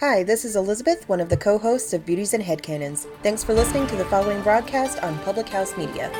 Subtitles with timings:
[0.00, 3.06] Hi, this is Elizabeth, one of the co hosts of Beauties and Headcanons.
[3.22, 6.10] Thanks for listening to the following broadcast on Public House Media.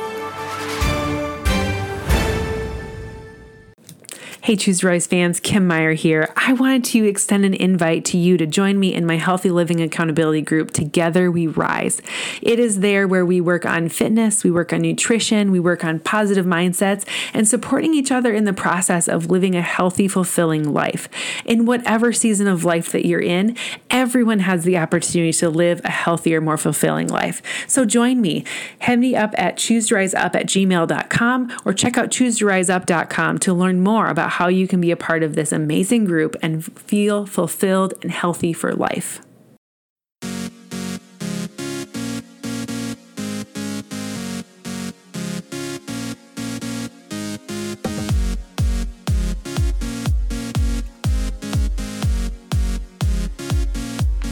[4.43, 6.33] Hey, Choose to Rise fans, Kim Meyer here.
[6.35, 9.79] I wanted to extend an invite to you to join me in my Healthy Living
[9.81, 12.01] Accountability Group, Together We Rise.
[12.41, 15.99] It is there where we work on fitness, we work on nutrition, we work on
[15.99, 17.05] positive mindsets,
[17.35, 21.07] and supporting each other in the process of living a healthy, fulfilling life.
[21.45, 23.55] In whatever season of life that you're in,
[23.91, 27.43] everyone has the opportunity to live a healthier, more fulfilling life.
[27.67, 28.43] So join me.
[28.79, 34.30] Head me up at chooseriseup at gmail.com or check out chooseriseup.com to learn more about
[34.31, 38.53] how you can be a part of this amazing group and feel fulfilled and healthy
[38.53, 39.21] for life.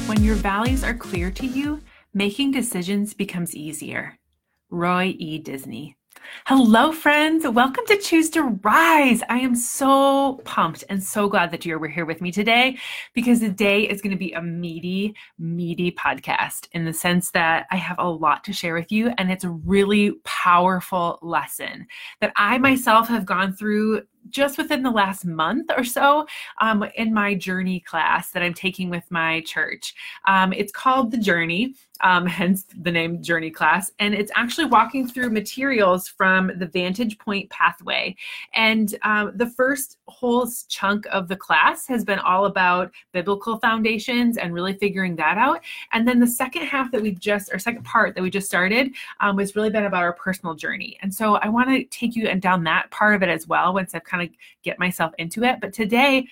[0.07, 1.81] When your values are clear to you,
[2.13, 4.17] making decisions becomes easier.
[4.69, 5.39] Roy E.
[5.39, 5.98] Disney.
[6.45, 7.47] Hello, friends.
[7.47, 9.21] Welcome to Choose to Rise.
[9.29, 12.77] I am so pumped and so glad that you're here with me today
[13.13, 17.77] because today is going to be a meaty, meaty podcast in the sense that I
[17.77, 19.13] have a lot to share with you.
[19.17, 21.87] And it's a really powerful lesson
[22.21, 26.25] that I myself have gone through just within the last month or so
[26.61, 29.93] um, in my journey class that I'm taking with my church.
[30.27, 33.91] Um, it's called The Journey, um, hence the name Journey Class.
[33.99, 38.15] And it's actually walking through materials from the Vantage Point Pathway.
[38.53, 44.37] And um, the first whole chunk of the class has been all about biblical foundations
[44.37, 45.61] and really figuring that out.
[45.93, 48.91] And then the second half that we just, or second part that we just started,
[49.19, 50.97] um, was really been about our personal journey.
[51.01, 53.73] And so I want to take you and down that part of it as well
[53.73, 55.59] once I've kind of get myself into it.
[55.61, 56.27] But today,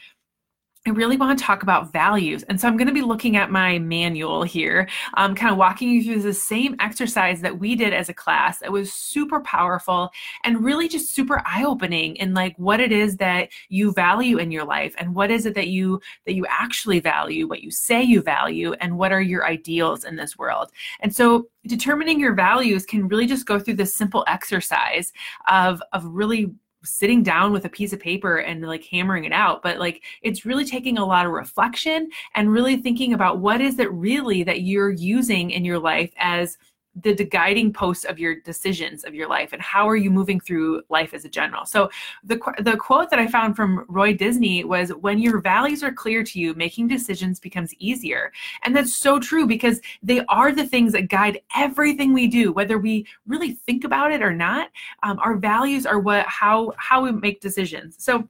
[0.88, 2.44] I really want to talk about values.
[2.44, 5.90] And so I'm going to be looking at my manual here, um, kind of walking
[5.90, 8.62] you through the same exercise that we did as a class.
[8.62, 10.10] It was super powerful
[10.46, 14.64] and really just super eye-opening in like what it is that you value in your
[14.64, 18.22] life and what is it that you that you actually value, what you say you
[18.22, 20.72] value, and what are your ideals in this world.
[21.02, 25.12] And so determining your values can really just go through this simple exercise
[25.50, 26.54] of of really
[26.90, 30.46] sitting down with a piece of paper and like hammering it out but like it's
[30.46, 34.62] really taking a lot of reflection and really thinking about what is it really that
[34.62, 36.58] you're using in your life as
[37.02, 40.40] the, the guiding posts of your decisions of your life and how are you moving
[40.40, 41.66] through life as a general.
[41.66, 41.90] So
[42.24, 46.24] the the quote that i found from roy disney was when your values are clear
[46.24, 48.32] to you making decisions becomes easier.
[48.64, 52.78] And that's so true because they are the things that guide everything we do whether
[52.78, 54.70] we really think about it or not.
[55.04, 57.96] Um, our values are what how how we make decisions.
[57.98, 58.28] So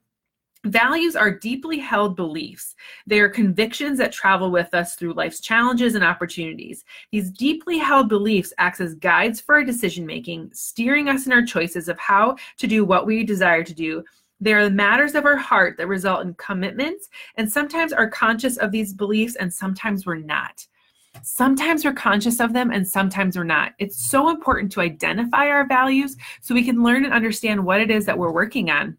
[0.68, 2.76] Values are deeply held beliefs.
[3.06, 6.84] They are convictions that travel with us through life's challenges and opportunities.
[7.10, 11.46] These deeply held beliefs act as guides for our decision making, steering us in our
[11.46, 14.04] choices of how to do what we desire to do.
[14.42, 18.58] They are the matters of our heart that result in commitments, and sometimes are conscious
[18.58, 20.68] of these beliefs, and sometimes we're not.
[21.24, 23.74] Sometimes we're conscious of them and sometimes we're not.
[23.80, 27.90] It's so important to identify our values so we can learn and understand what it
[27.90, 28.98] is that we're working on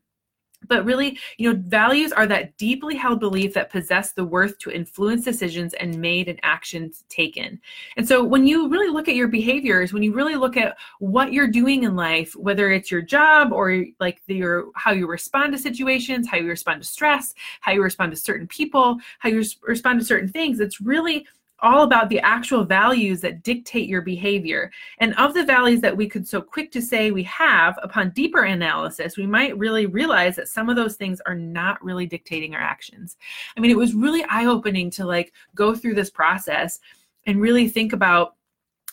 [0.69, 4.71] but really you know values are that deeply held belief that possess the worth to
[4.71, 7.61] influence decisions and made and actions taken.
[7.97, 11.33] And so when you really look at your behaviors when you really look at what
[11.33, 15.53] you're doing in life whether it's your job or like the, your how you respond
[15.53, 19.45] to situations how you respond to stress how you respond to certain people how you
[19.62, 21.27] respond to certain things it's really
[21.61, 24.71] all about the actual values that dictate your behavior.
[24.99, 28.44] And of the values that we could so quick to say we have, upon deeper
[28.44, 32.61] analysis, we might really realize that some of those things are not really dictating our
[32.61, 33.17] actions.
[33.56, 36.81] I mean, it was really eye opening to like go through this process
[37.27, 38.37] and really think about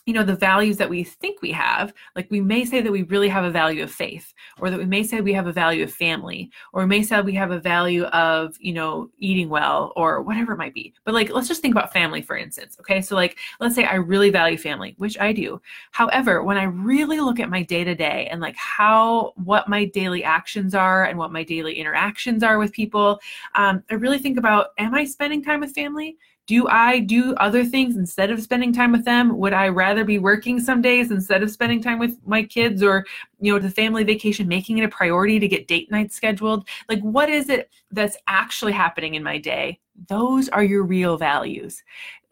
[0.06, 3.02] you know the values that we think we have like we may say that we
[3.02, 5.82] really have a value of faith or that we may say we have a value
[5.82, 9.92] of family or we may say we have a value of you know eating well
[9.96, 10.94] or whatever it might be.
[11.04, 13.02] But like let's just think about family for instance okay?
[13.02, 15.60] So like let's say i really value family which i do.
[15.90, 19.84] However when i really look at my day to day and like how what my
[19.86, 23.18] daily actions are and what my daily interactions are with people
[23.56, 27.64] um, i really think about am i spending time with family do I do other
[27.64, 29.36] things instead of spending time with them?
[29.38, 33.04] Would I rather be working some days instead of spending time with my kids or,
[33.40, 36.68] you know, the family vacation, making it a priority to get date nights scheduled?
[36.88, 39.80] Like, what is it that's actually happening in my day?
[40.08, 41.82] Those are your real values.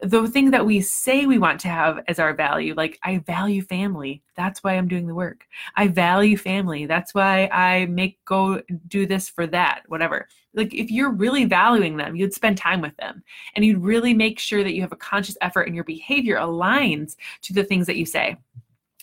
[0.01, 3.61] The thing that we say we want to have as our value, like, I value
[3.61, 4.21] family.
[4.35, 5.45] That's why I'm doing the work.
[5.75, 6.85] I value family.
[6.85, 11.97] That's why I make go do this for that, whatever like if you're really valuing
[11.97, 13.21] them you'd spend time with them
[13.55, 17.15] and you'd really make sure that you have a conscious effort and your behavior aligns
[17.41, 18.35] to the things that you say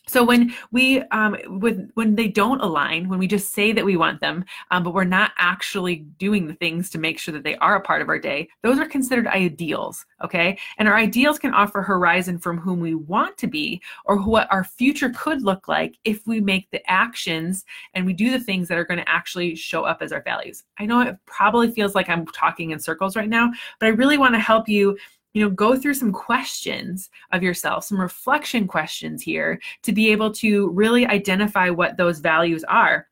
[0.08, 3.96] so when we um, with when they don't align when we just say that we
[3.96, 7.56] want them um, but we're not actually doing the things to make sure that they
[7.56, 10.58] are a part of our day those are considered ideals okay?
[10.78, 14.64] And our ideals can offer horizon from whom we want to be or what our
[14.64, 17.64] future could look like if we make the actions
[17.94, 20.64] and we do the things that are going to actually show up as our values.
[20.78, 24.18] I know it probably feels like i'm talking in circles right now but i really
[24.18, 24.96] want to help you
[25.34, 30.30] you know go through some questions of yourself some reflection questions here to be able
[30.32, 33.08] to really identify what those values are.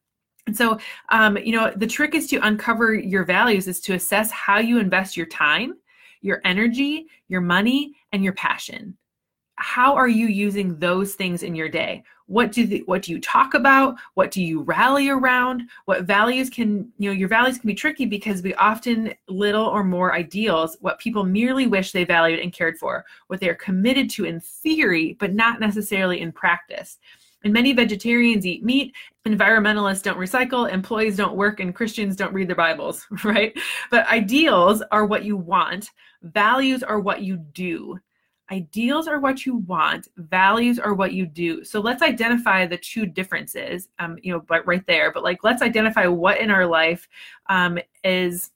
[0.47, 0.79] And so
[1.11, 4.79] um, you know the trick is to uncover your values is to assess how you
[4.79, 5.75] invest your time
[6.23, 8.97] your energy your money and your passion.
[9.57, 13.21] How are you using those things in your day what do the, what do you
[13.21, 13.97] talk about?
[14.15, 15.69] What do you rally around?
[15.87, 19.83] What values can you know your values can be tricky because we often little or
[19.83, 24.27] more ideals what people merely wish they valued and cared for what they're committed to
[24.27, 26.99] in theory but not necessarily in practice.
[27.43, 28.95] And many vegetarians eat meat
[29.27, 33.59] environmentalists don't recycle employees don't work and christians don't read their bibles right?
[33.91, 35.91] But ideals are what you want
[36.23, 37.99] values are what you do
[38.51, 41.65] ideals are what you want values are what you do.
[41.65, 45.63] So let's identify the two differences um, you know but right there but like let's
[45.63, 47.09] identify what in our life
[47.49, 48.51] um, is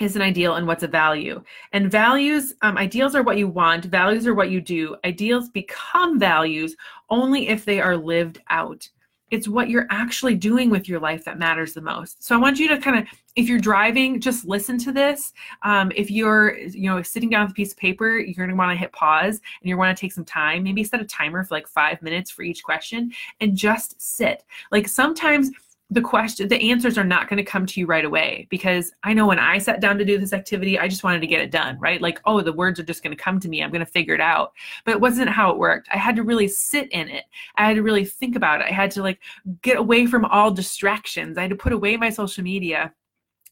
[0.00, 1.42] is an ideal and what's a value.
[1.72, 4.96] And values um, ideals are what you want values are what you do.
[5.04, 6.76] Ideals become values
[7.10, 8.88] only if they are lived out
[9.32, 12.22] it's what you're actually doing with your life that matters the most.
[12.22, 15.32] So i want you to kind of if you're driving just listen to this.
[15.62, 18.54] Um, if you're you know sitting down with a piece of paper you're going to
[18.54, 21.42] want to hit pause and you want to take some time maybe set a timer
[21.42, 24.44] for like five minutes for each question and just sit.
[24.70, 25.50] Like sometimes
[25.92, 29.12] the question the answers are not going to come to you right away because i
[29.12, 31.50] know when i sat down to do this activity i just wanted to get it
[31.50, 32.00] done right?
[32.00, 33.62] Like oh the words are just going to come to me.
[33.62, 34.52] I'm going to figure it out.
[34.84, 35.88] But it wasn't how it worked.
[35.92, 37.24] I had to really sit in it.
[37.56, 38.66] I had to really think about it.
[38.68, 39.20] I had to like
[39.62, 41.36] get away from all distractions.
[41.36, 42.92] I had to put away my social media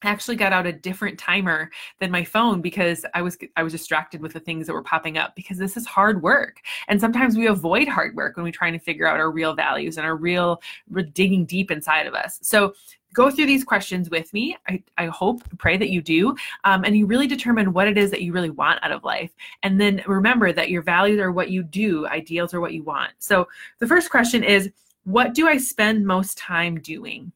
[0.02, 4.22] Actually got out a different timer than my phone because I was I was distracted
[4.22, 6.60] with the things that were popping up because this is hard work.
[6.88, 9.98] And sometimes we avoid hard work when we're trying to figure out our real values
[9.98, 12.38] and our real we're digging deep inside of us.
[12.42, 12.74] So
[13.12, 14.56] go through these questions with me.
[14.68, 16.34] I, I hope, pray that you do.
[16.64, 19.30] Um, and you really determine what it is that you really want out of life.
[19.62, 23.12] And then remember that your values are what you do, ideals are what you want.
[23.18, 23.48] So
[23.78, 24.70] the first question is,
[25.04, 27.32] what do I spend most time doing?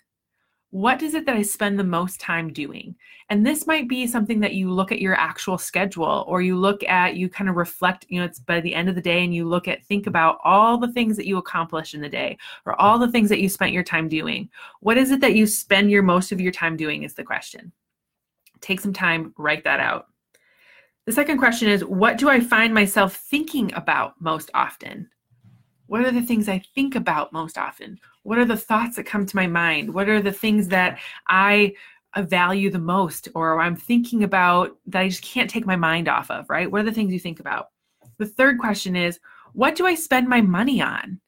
[0.74, 2.96] What is it that I spend the most time doing?
[3.30, 6.82] And this might be something that you look at your actual schedule or you look
[6.82, 9.32] at, you kind of reflect, you know, it's by the end of the day and
[9.32, 12.36] you look at, think about all the things that you accomplished in the day
[12.66, 14.50] or all the things that you spent your time doing.
[14.80, 17.70] What is it that you spend your most of your time doing is the question.
[18.60, 20.08] Take some time, write that out.
[21.06, 25.08] The second question is, what do I find myself thinking about most often?
[25.86, 28.00] What are the things I think about most often?
[28.24, 29.94] What are the thoughts that come to my mind?
[29.94, 31.74] What are the things that I
[32.16, 36.30] value the most or I'm thinking about that I just can't take my mind off
[36.30, 36.70] of, right?
[36.70, 37.68] What are the things you think about?
[38.18, 39.18] The third question is,
[39.52, 41.20] what do I spend my money on?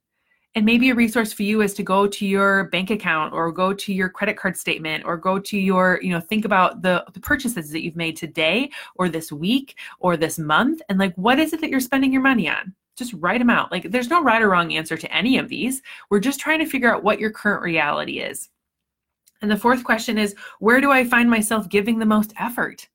[0.55, 3.75] And maybe a resource for you is to go to your bank account or go
[3.75, 7.21] to your credit card statement or go to your, you know, think about the, the
[7.21, 10.81] purchases that you've made today or this week or this month.
[10.89, 12.75] And like, what is it that you're spending your money on?
[12.97, 13.71] Just write them out.
[13.71, 15.83] Like there's no right or wrong answer to any of these.
[16.11, 18.49] We're just trying to figure out what your current reality is.
[19.43, 22.89] And the fourth question is where do I find myself giving the most effort?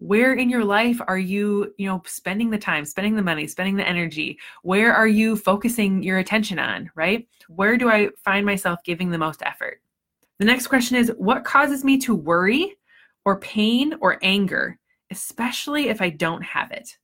[0.00, 3.76] Where in your life are you, you know, spending the time, spending the money, spending
[3.76, 4.38] the energy?
[4.62, 7.26] Where are you focusing your attention on, right?
[7.48, 9.80] Where do I find myself giving the most effort?
[10.38, 12.76] The next question is what causes me to worry
[13.24, 14.78] or pain or anger,
[15.10, 16.96] especially if I don't have it?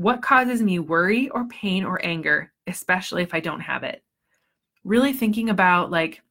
[0.00, 4.02] What causes me worry or pain or anger, especially if I don't have it?
[4.82, 6.22] Really thinking about like,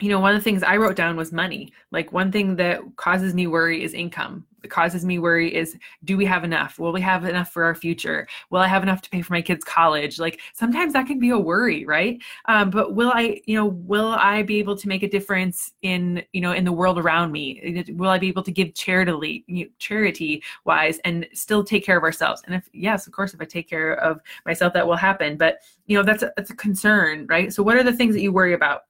[0.00, 1.72] you know, one of the things I wrote down was money.
[1.90, 4.46] Like one thing that causes me worry is income.
[4.62, 6.78] It causes me worry is do we have enough?
[6.78, 8.28] Will we have enough for our future?
[8.50, 10.18] Will I have enough to pay for my kids' college?
[10.18, 12.20] Like sometimes that can be a worry, right?
[12.46, 16.22] Um, but will I, you know, will I be able to make a difference in,
[16.32, 17.84] you know, in the world around me?
[17.90, 21.96] Will I be able to give charity, you know, charity wise, and still take care
[21.96, 22.42] of ourselves?
[22.46, 25.36] And if yes, of course, if I take care of myself, that will happen.
[25.36, 27.52] But you know, that's a, that's a concern, right?
[27.52, 28.82] So, what are the things that you worry about?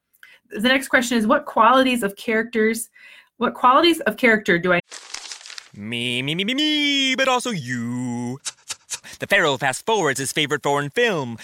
[0.51, 2.89] The next question is what qualities of characters
[3.39, 4.81] what qualities of character do I
[5.75, 8.41] me, me, me, me, me, but also you.
[9.21, 11.39] The Pharaoh fast forwards his favorite foreign film,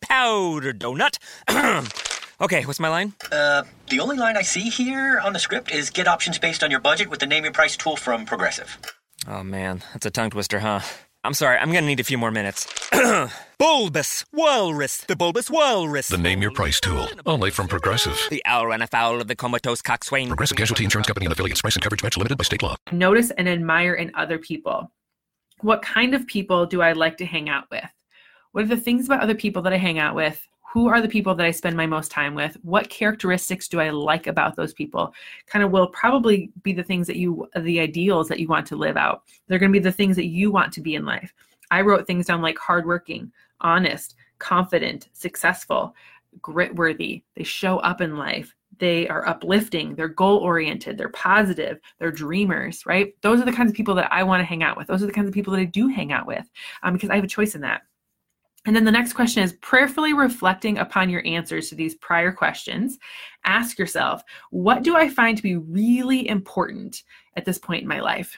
[0.00, 1.18] Powder Donut.
[2.40, 3.14] okay, what's my line?
[3.32, 6.70] Uh, the only line I see here on the script is get options based on
[6.70, 8.78] your budget with the name your price tool from Progressive.
[9.26, 10.80] Oh man, that's a tongue twister, huh?
[11.26, 12.68] I'm sorry, I'm gonna need a few more minutes.
[13.58, 16.06] bulbous Walrus, the Bulbous Walrus.
[16.06, 18.16] The name your price tool, only from Progressive.
[18.30, 20.28] The owl ran afoul of the comatose coxswain.
[20.28, 21.62] Progressive Casualty Insurance Company and affiliates.
[21.62, 22.76] Price and coverage match limited by state law.
[22.92, 24.92] Notice and admire in other people.
[25.62, 27.90] What kind of people do I like to hang out with?
[28.52, 31.08] What are the things about other people that I hang out with who are the
[31.08, 32.56] people that I spend my most time with?
[32.62, 35.14] What characteristics do I like about those people?
[35.46, 38.76] Kind of will probably be the things that you, the ideals that you want to
[38.76, 39.22] live out.
[39.46, 41.32] They're going to be the things that you want to be in life.
[41.70, 45.94] I wrote things down like hardworking, honest, confident, successful,
[46.42, 47.22] grit worthy.
[47.36, 48.54] They show up in life.
[48.78, 53.14] They are uplifting, they're goal oriented, they're positive, they're dreamers, right?
[53.22, 54.86] Those are the kinds of people that I want to hang out with.
[54.86, 56.44] Those are the kinds of people that I do hang out with
[56.82, 57.82] um, because I have a choice in that.
[58.66, 62.98] And then the next question is prayerfully reflecting upon your answers to these prior questions.
[63.44, 67.04] Ask yourself, what do I find to be really important
[67.36, 68.36] at this point in my life?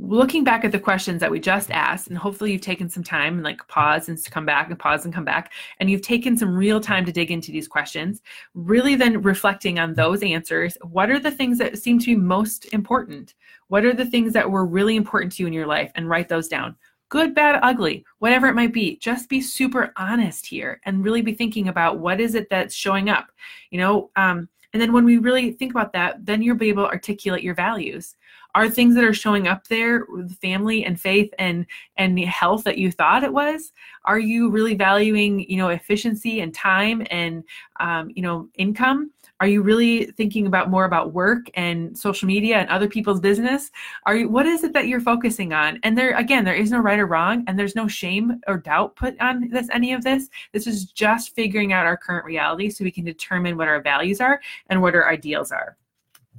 [0.00, 3.34] Looking back at the questions that we just asked, and hopefully you've taken some time
[3.34, 6.54] and like pause and come back and pause and come back, and you've taken some
[6.54, 8.22] real time to dig into these questions,
[8.54, 10.78] really then reflecting on those answers.
[10.82, 13.34] What are the things that seem to be most important?
[13.68, 15.90] What are the things that were really important to you in your life?
[15.96, 16.76] And write those down
[17.08, 18.96] good, bad, ugly, whatever it might be.
[18.96, 23.08] Just be super honest here and really be thinking about what is it that's showing
[23.08, 23.30] up,
[23.70, 24.10] you know.
[24.16, 27.42] Um, and then when we really think about that, then you'll be able to articulate
[27.42, 28.16] your values.
[28.58, 31.64] Are things that are showing up there with family and faith and
[31.96, 33.72] and health that you thought it was?
[34.04, 37.44] Are you really valuing, you know, efficiency and time and
[37.78, 39.12] um, you know income?
[39.38, 43.70] Are you really thinking about more about work and social media and other people's business?
[44.06, 45.78] Are you what is it that you're focusing on?
[45.84, 48.96] And there again, there is no right or wrong and there's no shame or doubt
[48.96, 50.30] put on this any of this.
[50.52, 54.20] This is just figuring out our current reality so we can determine what our values
[54.20, 55.76] are and what our ideals are.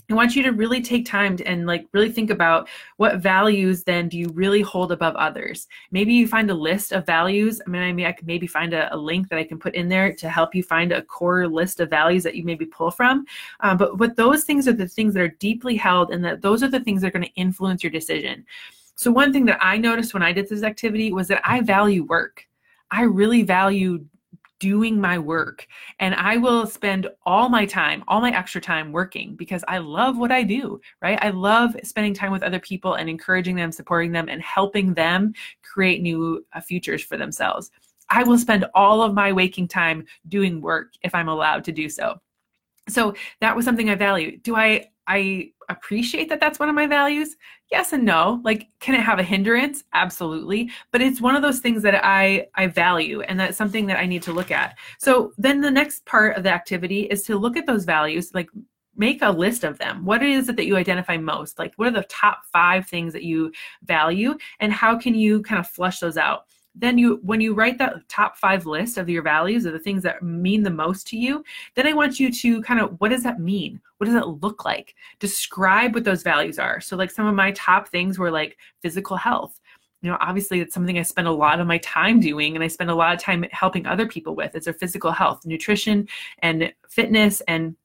[0.10, 3.84] I want you to really take time to, and like really think about what values
[3.84, 5.68] then do you really hold above others.
[5.92, 7.62] Maybe you find a list of values.
[7.66, 9.76] I mean, I mean, I could maybe find a, a link that I can put
[9.76, 12.92] in there to help you find a core list of values that you maybe pull
[12.92, 13.26] from.
[13.60, 16.64] Um, but but those things are the things that are deeply held, and that those
[16.64, 18.46] are the things that are going to influence your decision.
[18.96, 22.04] So one thing that I noticed when I did this activity was that I value
[22.04, 22.46] work.
[22.92, 24.04] I really value
[24.60, 25.68] doing my work.
[26.00, 30.18] And I will spend all my time, all my extra time working because I love
[30.18, 31.18] what I do, right?
[31.22, 35.34] I love spending time with other people and encouraging them, supporting them, and helping them
[35.64, 37.72] create new uh, futures for themselves.
[38.10, 41.90] I will spend all of my waking time doing work if I'm allowed to do
[41.90, 42.20] so.
[42.88, 44.38] So that was something I value.
[44.38, 47.36] Do I I appreciate that that's one of my values?
[47.72, 48.42] Yes and no.
[48.44, 49.84] Like, can it have a hindrance?
[49.94, 50.70] Absolutely.
[50.92, 54.06] But it's one of those things that I I value, and that's something that I
[54.06, 54.78] need to look at.
[55.00, 58.50] So then the next part of the activity is to look at those values, like
[58.96, 60.06] make a list of them.
[60.06, 61.58] What is it that you identify most?
[61.58, 63.52] Like, what are the top five things that you
[63.84, 66.46] value, and how can you kind of flush those out?
[66.80, 70.04] Then you when you write that top five list of your values or the things
[70.04, 71.44] that mean the most to you
[71.76, 73.82] then i want you to kind of what does that mean?
[73.98, 74.96] What does it look like?
[75.20, 76.80] Describe what those values are.
[76.80, 79.60] So like some of my top things were like physical health.
[80.02, 82.68] You know obviously it's something i spend a lot of my time doing and i
[82.68, 86.08] spend a lot of time helping other people with it's their physical health nutrition
[86.42, 87.76] and fitness and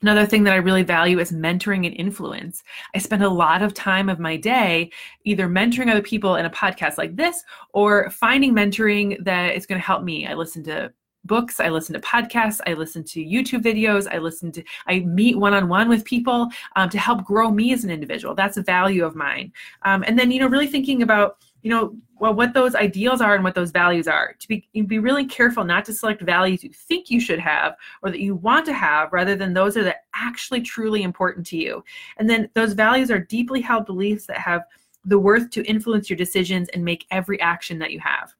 [0.00, 2.62] Another thing that I really value is mentoring and influence.
[2.94, 4.92] I spend a lot of time of my day
[5.24, 9.80] either mentoring other people in a podcast like this or finding mentoring that is going
[9.80, 10.26] to help me.
[10.26, 10.92] I listen to
[11.24, 15.36] books i listen to podcasts i listen to youtube videos i listen to i meet
[15.36, 19.16] one-on-one with people um, to help grow me as an individual that's a value of
[19.16, 19.52] mine
[19.82, 23.34] um, and then you know really thinking about you know well what those ideals are
[23.34, 24.34] and what those values are.
[24.38, 28.10] To be be really careful not to select values you think you should have or
[28.10, 31.84] that you want to have rather than those that are actually truly important to you.
[32.18, 34.62] And then those values are deeply held beliefs that have
[35.04, 38.34] the worth to influence your decisions and make every action that you have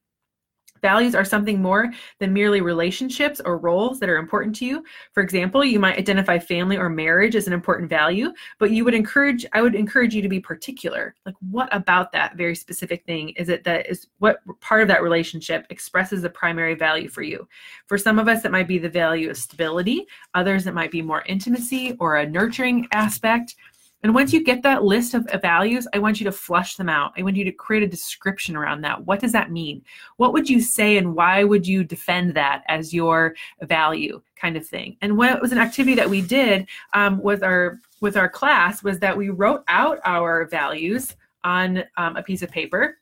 [0.81, 4.83] Values are something more than merely relationships or roles that are important to you.
[5.13, 8.93] For example, you might identify family or marriage as an important value, but you would
[8.93, 11.15] encourage I would encourage you to be particular.
[11.25, 15.03] Like what about that very specific thing is it that is what part of that
[15.03, 17.47] relationship expresses the primary value for you?
[17.87, 21.01] For some of us it might be the value of stability, others it might be
[21.01, 23.55] more intimacy or a nurturing aspect.
[24.03, 27.11] And once you get that list of values, I want you to flush them out.
[27.17, 29.05] I want you to create a description around that.
[29.05, 29.83] What does that mean?
[30.17, 34.65] What would you say and why would you defend that as your value kind of
[34.65, 34.95] thing?
[35.01, 38.99] And what was an activity that we did um, with our with our class was
[38.99, 42.97] that we wrote out our values on um, a piece of paper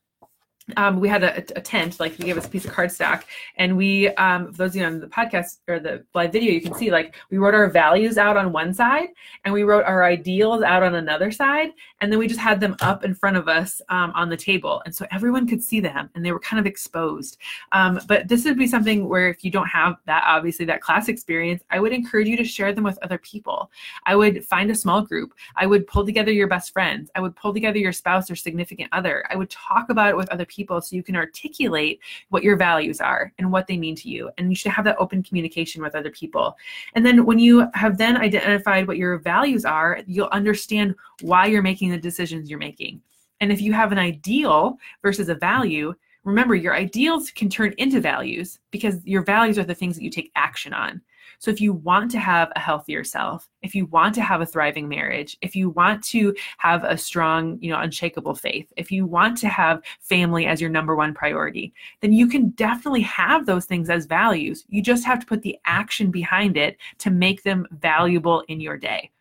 [0.76, 3.24] um, we had a, a, tent, like he gave us a piece of cardstock,
[3.56, 6.74] and we, um, those of you on the podcast or the live video, you can
[6.74, 9.08] see like we wrote our values out on one side,
[9.46, 11.70] and we wrote our ideals out on another side,
[12.02, 14.82] and then we just had them up in front of us um, on the table,
[14.86, 17.38] and so everyone could see them, and they were kind of exposed.
[17.72, 21.08] Um, but this would be something where if you don't have that, obviously that class
[21.08, 23.72] experience, I would encourage you to share them with other people.
[24.06, 25.34] I would find a small group.
[25.56, 27.10] I would pull together your best friends.
[27.16, 29.24] I would pull together your spouse or significant other.
[29.30, 32.58] I would talk about it with other people people so you can articulate what your
[32.58, 34.30] values are and what they mean to you.
[34.38, 36.58] And you should have that open communication with other people.
[36.96, 41.62] And then when you have then identified what your values are, you'll understand why you're
[41.62, 43.02] making the decisions you're making.
[43.40, 48.02] And if you have an ideal versus a value, remember your ideals can turn into
[48.02, 51.02] values because your values are the things that you take action on.
[51.40, 54.46] So if you want to have a healthier self, if you want to have a
[54.46, 59.06] thriving marriage, if you want to have a strong, you know, unshakable faith, if you
[59.06, 63.66] want to have family as your number one priority, then you can definitely have those
[63.66, 64.66] things as values.
[64.70, 68.78] You just have to put the action behind it to make them valuable in your
[68.78, 69.12] day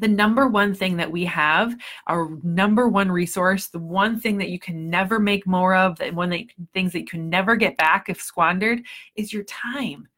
[0.00, 4.48] the number one thing that we have, our number one resource, the one thing that
[4.48, 6.40] you can never make more of, the one that
[6.72, 8.80] things that you can never get back if squandered,
[9.14, 10.08] is your time.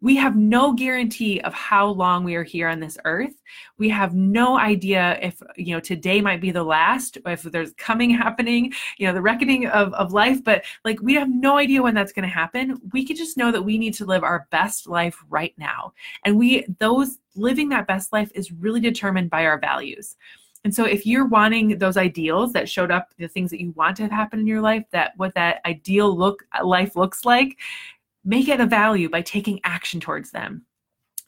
[0.00, 3.34] We have no guarantee of how long we are here on this earth.
[3.78, 8.10] We have no idea if, you know, today might be the last, if there's coming
[8.16, 11.94] happening, you know, the reckoning of, of life, but like we have no idea when
[11.94, 12.80] that's going to happen.
[12.92, 15.92] We can just know that we need to live our best life right now.
[16.24, 20.16] And we, those living that best life is really determined by our values.
[20.66, 23.96] And so if you're wanting those ideals that showed up, the things that you want
[23.98, 27.56] to have happen in your life, that what that ideal look life looks like,
[28.26, 30.66] make it a value by taking action towards them.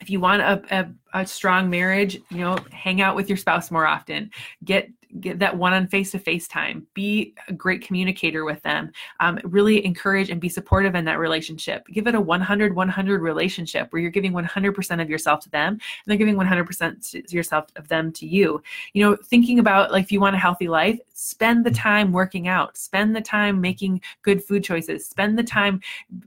[0.01, 3.71] If you want a, a, a, strong marriage you know hang out with your spouse
[3.71, 4.29] more often.
[4.63, 8.91] Get get that one on face to face time be a great communicator with them
[9.19, 11.85] um, really encourage and be supportive in that relationship.
[11.87, 15.81] Give it a 100 100 relationship where you're giving 100% of yourself to them and
[16.05, 18.61] they're giving 100% to yourself of them to you.
[18.93, 22.47] You know thinking about like if you want a healthy life spend the time working
[22.47, 25.81] out spend the time making good food choices spend the time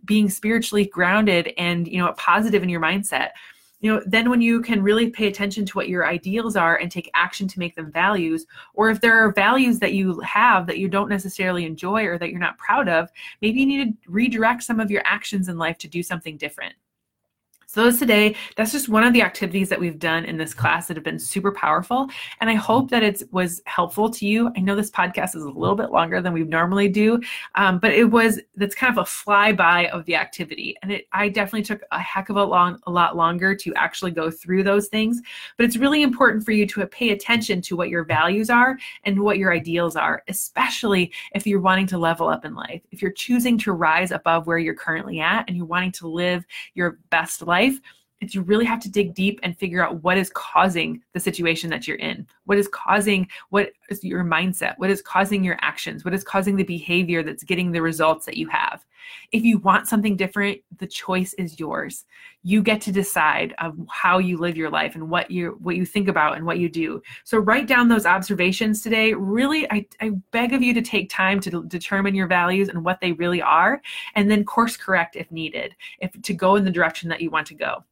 [0.05, 3.31] being spiritually grounded and you know positive in your mindset
[3.83, 6.91] you know then when you can really pay attention to what your ideals are and
[6.91, 10.79] take action to make them values or if there are values that you have that
[10.79, 13.11] you don't necessarily enjoy or that you're not proud of
[13.43, 16.75] maybe you need to redirect some of your actions in life to do something different
[17.73, 20.89] so those today, that's just one of the activities that we've done in this class
[20.89, 22.07] that have been super powerful.
[22.43, 24.53] And I hope that it was helpful to you.
[24.55, 27.19] I know this podcast is a little bit longer than we normally do,
[27.55, 30.77] um, but it was that's kind of a flyby of the activity.
[30.83, 34.11] And it I definitely took a heck of a long a lot longer to actually
[34.11, 35.23] go through those things.
[35.57, 39.19] But it's really important for you to pay attention to what your values are and
[39.19, 42.83] what your ideals are, especially if you're wanting to level up in life.
[42.91, 46.45] If you're choosing to rise above where you're currently at and you're wanting to live
[46.75, 47.81] your best life life
[48.23, 51.69] is you really have to dig deep and figure out what is causing the situation
[51.71, 52.27] that you're in.
[52.45, 54.75] What is causing what is your mindset?
[54.79, 56.05] What is causing your actions?
[56.05, 58.85] What is causing the behavior that's getting the results that you have?
[59.33, 62.05] If you want something different, the choice is yours.
[62.45, 65.85] You get to decide of how you live your life and what you what you
[65.85, 67.03] think about and what you do.
[67.25, 69.13] So write down those observations today.
[69.15, 73.01] Really, I, I beg of you to take time to determine your values and what
[73.01, 73.83] they really are,
[74.15, 77.47] and then course correct if needed, if to go in the direction that you want
[77.49, 77.85] to go.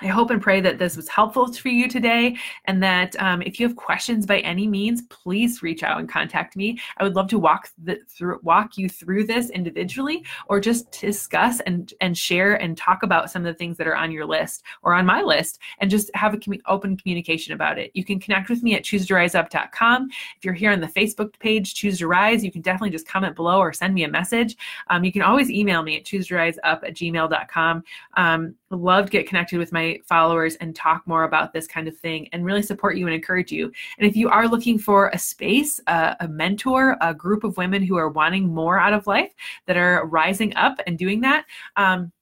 [0.00, 3.60] I hope and pray that this was helpful for you today, and that um, if
[3.60, 6.78] you have questions by any means, please reach out and contact me.
[6.98, 11.60] I would love to walk the, through walk you through this individually, or just discuss
[11.60, 14.64] and and share and talk about some of the things that are on your list
[14.82, 17.90] or on my list, and just have a open communication about it.
[17.94, 20.08] You can connect with me at choosetoriseup.com.
[20.36, 23.36] If you're here on the Facebook page, Choose to Rise, you can definitely just comment
[23.36, 24.56] below or send me a message.
[24.88, 27.84] Um, you can always email me at choosetoriseup at gmail.com.
[28.16, 31.96] Um, love to get connected with my followers and talk more about this kind of
[31.96, 33.72] thing and really support you and encourage you.
[33.98, 37.82] And if you are looking for a space, a, a mentor, a group of women
[37.82, 39.32] who are wanting more out of life
[39.66, 41.44] that are rising up and doing that,
[41.76, 42.12] um,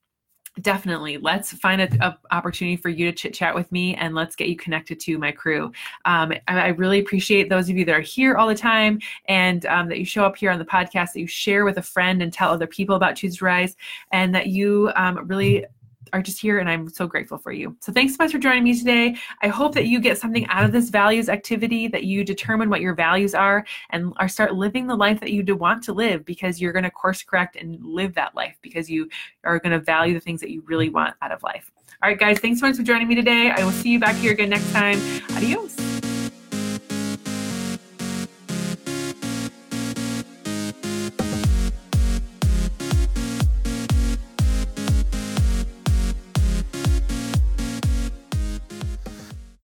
[0.61, 4.47] definitely let's find an opportunity for you to chit chat with me and let's get
[4.47, 5.71] you connected to my crew
[6.05, 9.65] um, I, I, really appreciate those of you that are here all the time and
[9.65, 12.21] um, that you show up here on the podcast that you share with a friend
[12.21, 13.75] and tell other people about choose to rise
[14.11, 15.65] and that you um, really
[16.13, 17.75] are just here and I'm so grateful for you.
[17.81, 19.17] So thanks so much for joining me today.
[19.41, 22.81] I hope that you get something out of this values activity, that you determine what
[22.81, 26.23] your values are and are start living the life that you do want to live
[26.23, 29.09] because you're going to course correct and live that life because you
[29.43, 31.71] are going to value the things that you really want out of life.
[32.01, 33.49] All right, guys, thanks so much for joining me today.
[33.49, 34.99] I will see you back here again next time.
[35.35, 35.92] Adios.